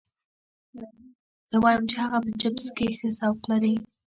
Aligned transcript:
زه 1.51 1.57
وایم 1.63 1.83
چې 1.91 1.95
هغه 2.03 2.17
په 2.25 2.31
چپس 2.41 2.67
کې 2.75 2.87
ښه 2.97 3.09
ذوق 3.19 3.39
لري 3.51 3.75